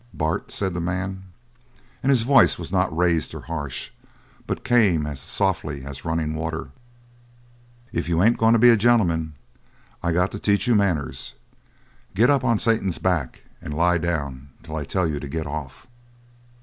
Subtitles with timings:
[0.15, 1.25] "Bart," said the man,
[2.01, 3.91] and his voice was not raised or harsh,
[4.47, 6.69] but came as softly as running water,
[7.93, 9.33] "if you ain't going to be a gentleman,
[10.01, 11.35] I got to teach you manners.
[12.15, 15.85] Get up on Satan's back and lie down till I tell you to get off."